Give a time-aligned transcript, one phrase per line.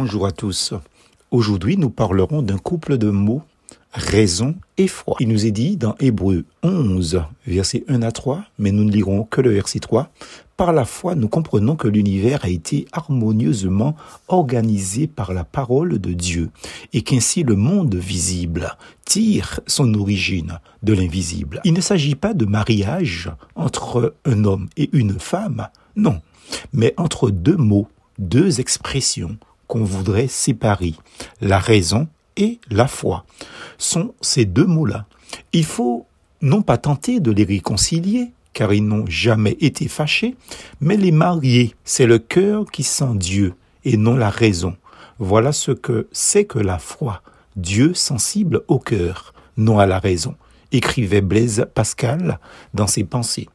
[0.00, 0.74] Bonjour à tous.
[1.32, 3.42] Aujourd'hui, nous parlerons d'un couple de mots,
[3.90, 5.16] raison et foi.
[5.18, 9.24] Il nous est dit dans Hébreu 11, versets 1 à 3, mais nous ne lirons
[9.24, 10.08] que le verset 3.
[10.56, 13.96] Par la foi, nous comprenons que l'univers a été harmonieusement
[14.28, 16.50] organisé par la parole de Dieu
[16.92, 21.60] et qu'ainsi le monde visible tire son origine de l'invisible.
[21.64, 26.20] Il ne s'agit pas de mariage entre un homme et une femme, non,
[26.72, 27.88] mais entre deux mots,
[28.20, 29.38] deux expressions
[29.68, 30.94] qu'on voudrait séparer,
[31.40, 33.24] la raison et la foi.
[33.78, 35.06] Sont ces deux mots-là.
[35.52, 36.06] Il faut
[36.42, 40.34] non pas tenter de les réconcilier, car ils n'ont jamais été fâchés,
[40.80, 41.74] mais les marier.
[41.84, 44.76] C'est le cœur qui sent Dieu et non la raison.
[45.18, 47.22] Voilà ce que c'est que la foi.
[47.56, 50.34] Dieu sensible au cœur, non à la raison,
[50.72, 52.38] écrivait Blaise Pascal
[52.74, 53.48] dans ses pensées.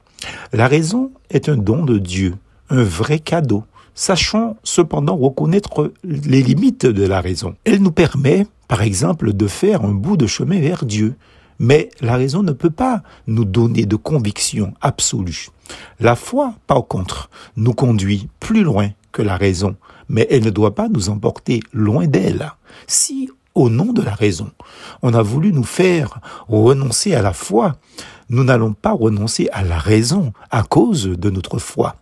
[0.52, 2.36] La raison est un don de Dieu,
[2.70, 3.64] un vrai cadeau.
[3.96, 7.56] Sachons cependant reconnaître les limites de la raison.
[7.64, 11.16] Elle nous permet, par exemple, de faire un bout de chemin vers Dieu.
[11.60, 15.48] Mais la raison ne peut pas nous donner de conviction absolue.
[16.00, 19.76] La foi, par contre, nous conduit plus loin que la raison,
[20.10, 22.52] mais elle ne doit pas nous emporter loin d'elle.
[22.88, 24.50] Si, au nom de la raison,
[25.04, 27.76] on a voulu nous faire renoncer à la foi,
[28.30, 31.96] nous n'allons pas renoncer à la raison à cause de notre foi.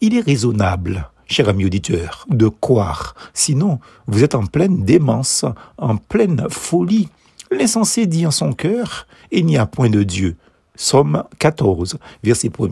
[0.00, 3.14] Il est raisonnable cher ami auditeur, de croire.
[3.34, 5.44] Sinon, vous êtes en pleine démence,
[5.78, 7.08] en pleine folie.
[7.50, 10.36] L'insensé dit en son cœur, il n'y a point de Dieu.
[10.76, 12.68] Somme 14, verset 1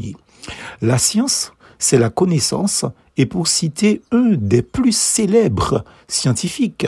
[0.83, 2.85] La science, c'est la connaissance,
[3.17, 6.87] et pour citer un des plus célèbres scientifiques,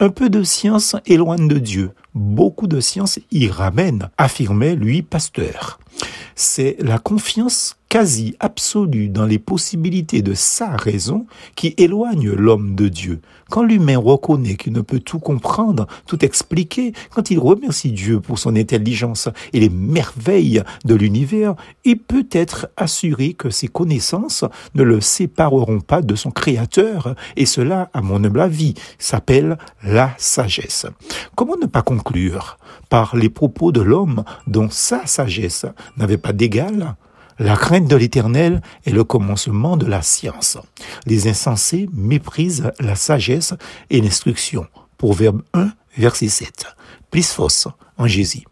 [0.00, 5.78] un peu de science éloigne de Dieu, beaucoup de science y ramène, affirmait lui Pasteur.
[6.34, 12.88] C'est la confiance quasi absolue dans les possibilités de sa raison qui éloigne l'homme de
[12.88, 13.20] Dieu.
[13.50, 18.40] Quand l'humain reconnaît qu'il ne peut tout comprendre, tout expliquer, quand il remercie Dieu pour
[18.40, 21.54] son intelligence et les merveilles de l'univers,
[21.84, 24.44] il peut être assuré que ses connaissances
[24.74, 30.10] ne le sépareront pas de son Créateur, et cela, à mon humble avis, s'appelle la
[30.18, 30.86] sagesse.
[31.36, 35.64] Comment ne pas conclure par les propos de l'homme dont sa sagesse
[35.96, 36.96] n'avait pas d'égal
[37.38, 40.58] la crainte de l'Éternel est le commencement de la science.
[41.06, 43.54] Les insensés méprisent la sagesse
[43.90, 44.66] et l'instruction.
[44.98, 46.66] Proverbe 1, verset 7.
[47.10, 47.68] Plus fausse
[47.98, 48.42] en Jésus.